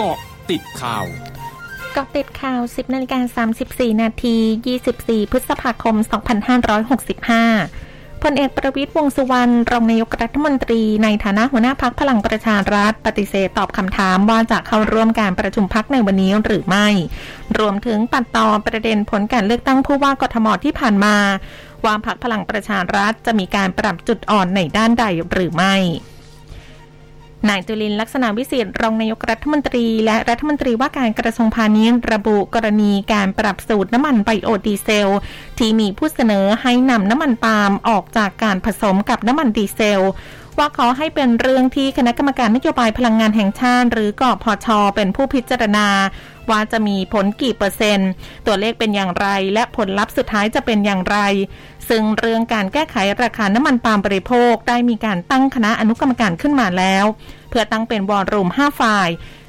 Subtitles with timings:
[0.00, 0.18] เกาะ
[0.50, 1.04] ติดข่าว
[1.96, 4.36] กาะติดข่าว 10นาฬิกา34 นาที
[4.82, 5.96] 24 พฤษภาคม
[7.28, 16.88] 2565 พลเอกประวิตยวงสุวรรณ รองนายกรัฐมนตรีในฐานะหัวหน้าพักพลังประชารัฐ ปฏิเสธตอบคำถามว่าจะเข้าร่วมการประชุมพักในวันนี้หรือไม่
[17.58, 21.16] รวมถึงปัดต่อประเด็นผลการเลือกตั้งผู้ว่ากทมที่ผ่านมา
[21.84, 25.76] ว่าพักพลังประชารัฐจะมีการปรับจุดอ่อนในด้านใดหรือไม่
[27.48, 35.08] นายจุลินลักษณะวิสิทธิ์รองนายกรัฐมนตรี และรัฐมนตรีว่าการกระทรวงพาณิชย์ระบุกรณีการปรับสูตรน้ำมันไบโอดีเซล
[35.58, 40.04] ที่มีผู้เสนอให้นำน้ำมันปาล์มออกจากการผสมกับน้ำมันดีเซล
[40.58, 45.88] ว่าขอให้เป็นเรื่องที่คณะกรรมการนโยบายพลังงานแห่งชาติ หรือกอพชเป็นผู้พิจารณา
[46.50, 48.10] ว่าจะมีผลกี่เปอร์เซ็นต์
[48.46, 51.18] ตัวเลขเป็นอย่างไร และผลลัพธ์สุดท้ายจะเป็นอย่างไร
[51.88, 57.04] ซึ่งเรื่องการแก้ไขราคาน้ำมันปาล์มบริโภค ได้มีการตั้งคณะอนุกรรมการขึ้นมาแล้ว
[57.50, 59.08] เพื่อตั้งเป็นวอรุ่ม5ฝ่าย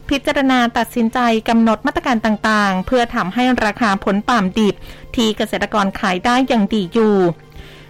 [0.09, 1.19] พิจารณาตัดสินใจ
[1.49, 4.75] กำหนดมาตรการต่างๆ เพื่อทำให้ราคาผลปาล์มดิบ
[5.15, 7.17] ที่เกษตรกรขายได้อย่างดีอยู่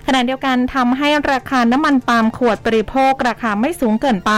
[0.09, 4.31] ขณะเดียวกันทำให้ราคาน้ำมันปาล์มขวดบริโภคราคาไม่สูงเกินไป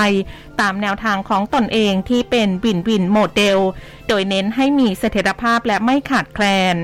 [0.61, 3.59] ตามแนวทางของตนเองที่เป็นวินวินโมเดล
[4.07, 6.77] โดยเน้นให้มีเสถียรภาพและไม่ขาดแคลน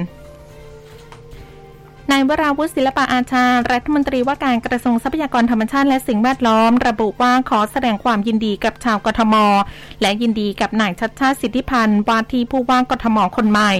[2.12, 9.36] นายวราวุฒิศิลปะอาชา รัฐมนตรีว่าการกระทรวงทรัพยากรธรรมชาติและสิ่งแวดล้อม ระบุว่าขอแสดงความยินดีกับชาวกทม
[10.02, 13.74] และยินดีกับนายชัดชาติสิทธิพันธ์วาที่ผู้ว่ากทมคนใหม่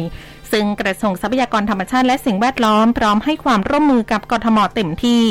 [0.52, 5.22] ซึ่งกระทรวงทรัพยากรธรรมชาติและสิ่งแวดล้อมพร้อมให้ความร่วมมือกับกทมเต็มที่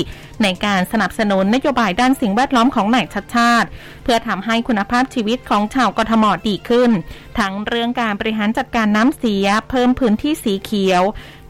[0.42, 3.68] ในการสนับสนุนนโยบายด้านสิ่งแวดล้อมของนายชัดชาติ
[4.04, 6.90] เพื่อทำให้คุณภาพชีวิตของชาวกทมดีขึ้น
[7.38, 11.02] ทั้งเรื่องการบริหารจัดการน้ำเสีย เพิ่มพื้นที่สีเขียว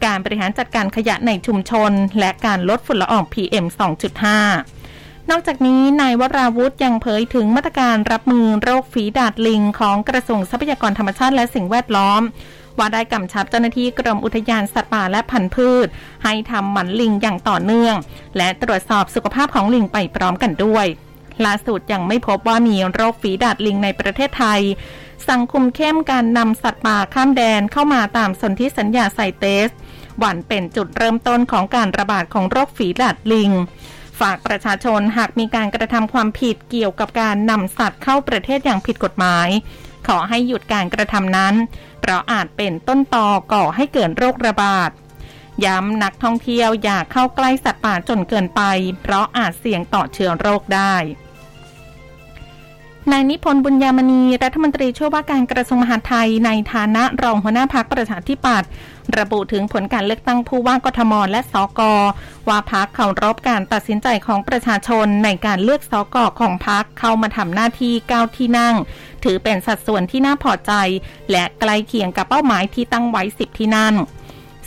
[0.05, 3.65] การบริหารจัดการขยะในชุมชน และการลดฝุ่นละออง PM
[4.47, 12.21] 2.5นอกจากนี้นายวราวุธยังเผยถึงมาตรการรับมือโรคฝีดาดลิงของกระทรวงทรัพยากรธรรมชาติและสิ่งแวดล้อม
[12.77, 15.87] ว่าได้กำชับเจ้าหน้าที่กรมอุทยานสัตว์ป่าและพันธุ์พืช
[16.23, 17.95] ให้ทำหมันลิงอย่างต่อเนื่อง
[18.37, 20.85] และตรวจสอบสุขภาพของลิงไปพร้อมกันด้วย
[21.45, 24.61] ล่าสุดยังไม่พบว่ามีโรคฝีดาดลิงในประเทศไทย
[25.29, 29.69] สังคุมเข้มการนำสัตว์ป่าข้ามแดนเข้ามาตามสนธิสัญญาไซเตส
[30.19, 33.51] หวันเป็นจุดเริ่มต้นของการระบาดของโรคฝีดาดลิง
[34.19, 39.47] ฝากประชาชนหากมีการกระทำความผิดเกี่ยวกับการนำสัตว์เข้าประเทศอย่างผิดกฎหมาย
[40.07, 41.55] ขอให้หยุดการกระทำนั้น
[42.01, 44.89] เพราะอาจเป็นต้นตอก่อให้เกิดโรคระบาด
[45.65, 48.61] ย้ำนักท่องเที่ยวอย่าเข้าใกล้สัตว์ป่าจนเกินไป
[49.01, 50.95] เพราะอาจเสี่ยงต่อเชื้อโรคได้
[53.11, 58.69] นายนิพนธ์บุญญามณีรัฐมนตรีช่วยว่าการกระทรวงมหาดไทยในฐานะรองหัวหน้าพักประชาธิปัตย์
[59.17, 61.81] ระบุถึงผลการเลือกตั้งผู้ว่ากทมและสก
[62.49, 68.75] ว่าพักเคารพการตัดสินใจของประชาชนในการเลือกสกของพักเข้ามาทำหน้าที่ก้าวที่นั่ง
[69.25, 70.73] ถือเป็นสัดส่วนที่น่าพอใจ
[71.31, 73.95] และใกล้เคียงกับเป้าหมายที่ตั้งไว้สิบที่นั่ง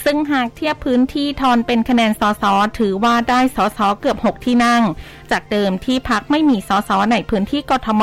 [0.04, 2.44] ซึ่งหากเทียบพื้นที่ทอนเป็นคะแนนสส
[2.78, 4.82] ถือว่าได้สสเกือบ 6 ที่นั่ง
[5.30, 8.02] จากเดิมที่พักไม่มีสสในพื้นที่กทม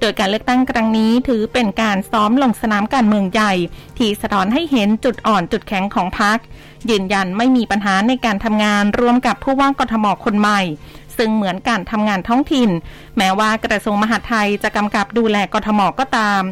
[0.00, 3.52] โดยการเลือกตั้งครั้งนี้ถือเป็นการซ้อมลงสนามการเมืองใหญ่
[3.98, 6.38] ที่สะท้อนให้เห็นจุดอ่อนจุดแข็งของพัก
[6.90, 10.60] ยืนยันไม่มีปัญหาในการทำงานร่วมกับผู้ว่ากทมคนใหม่
[11.22, 12.70] ซึ่งเหมือนการทำงานท้องถิ่น
[13.18, 16.42] แม้ว่ากระทรวงมหาดไทยจะกำกับดูแลกทมก็ตาม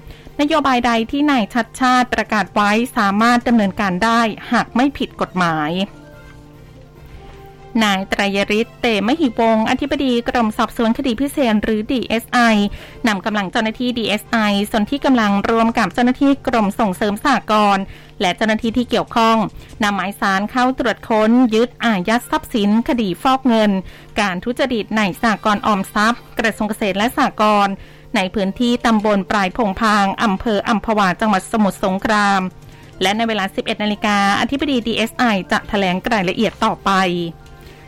[0.40, 4.20] นโยบายใดที่นายชัดชาติประกาศไว้สามารถดำเนินการได้
[4.52, 5.70] หากไม่ผิดกฎหมาย
[7.84, 12.54] นายไตรยริศเตมหิวงอธิบดีกรมสอบสวนคดีพิเศษหรือ DSI
[13.08, 17.78] นำกำลังเจ้าหน้าที่ DSI ส่วนที่กำลังรวมกับเจ้าหน้าที่กรมส่งเสริมสากล
[18.20, 19.36] และเจ้าหน้าที่ที่เกี่ยวข้อง
[19.82, 23.70] นำหมายสารเข้าตรวจค้น ยึดอายัดทรัพย์สิน คดีฟอกเงิน
[24.20, 27.68] การทุจริตในสากลออมทรัพย์ กระทรวงเกษตรและสากล
[28.16, 32.40] ในพื้นที่ตำบลปลายโพงพางอำเภออัมพวาจังหวัดสมุทรสงคราม
[33.02, 36.90] และในเวลา 11 นาฬิกาอธิบดี DSI จะแถลงรายละเอียดต่อไป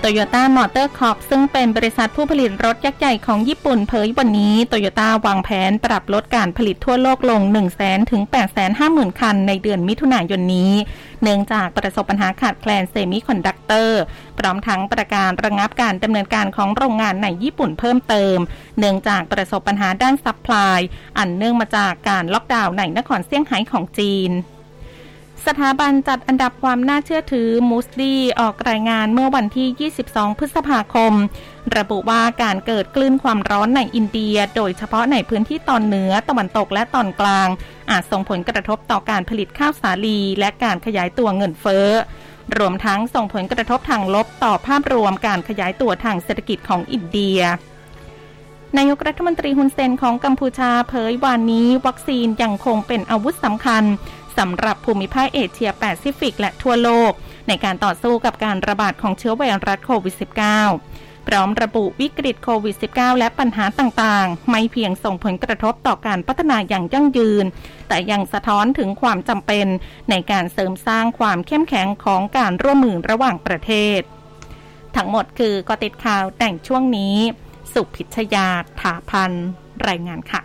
[0.00, 10.72] โตโยต้ามอเตอร์คอร์ปซึ่งเป็นบริษัทผู้ผลิตรถยักษ์ใหญ่ของญี่ปุ่นเผยวันนี้โตโยต้าวางแผนปรับลดการผลิตทั่วโลกลง 1 0 0 0 0แถึง8 5 0 0 0 0 คันในเดือนมิถุนายนนี้
[11.22, 14.00] เนื่องจากประสบปัญหาขาดแคลนเซมิคอนดักเตอร์
[14.38, 18.38] พร้อมทั้งประกาศระงับการดำเนินการของโรงงานในญี่ปุ่นเพิ่มเติม
[18.78, 20.78] เนื่องจากประสบปัญหาด้านซัพพลาย
[21.18, 24.32] อันเนื่องมาจากการล็อกดาวน์ในนครเซี่ยงไฮ้ของจีน
[25.46, 31.12] สถาบันจัดอันดับความน่าเชื่อถือมูดีส์ออกรายงานเมื่อวันที่ 22 พฤษภาคม
[31.76, 37.48] ระบุว่าการเกิดคลื่นความร้อนในอินเดีย โดยเฉพาะในพื้นที่ตอนเหนือตะวันตกและตอนกลาง
[37.90, 41.86] อาจส่งผลกระทบต่อการผลิตข้าวสาลี และการขยายตัวเงินเฟ้อ
[42.58, 47.40] รวมทั้งส่งผลกระทบทางลบต่อภาพรวมการขยายตัวทางเศรษฐกิจของอินเดีย
[48.76, 53.84] นายกรัฐมนตรีฮุนเซนของกัมพูชาเผยวันนี้ วัคซีนยังคงเป็นอาวุธสำคัญ
[54.38, 57.12] สำหรับภูมิภาคเอเชียแปซิฟิกและทั่วโลก
[57.48, 60.14] ในการต่อสู้กับการระบาดของเชื้อไวรัสโควิด
[60.70, 67.44] -19 พร้อมระบุวิกฤตโควิด -19 และปัญหาต่างๆ ไม่เพียงส่งผลกระทบต่อการพัฒนาอย่างยั่งยืน
[67.88, 69.66] แต่ยังสะท้อนถึงความจำเป็น
[70.10, 74.00] ในการเสริมสร้างความเข้มแข็งของการร่วมมือระหว่างประเทศ
[74.96, 77.16] ทั้งหมดคือกอติดข่าวแต่งช่วงนี้
[77.72, 78.48] สุพิชยา
[78.80, 79.32] ถาพัน
[79.88, 80.42] รายงานค่ะ